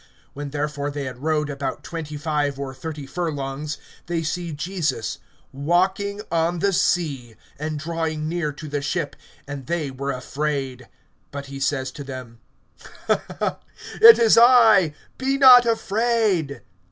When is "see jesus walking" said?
4.23-6.21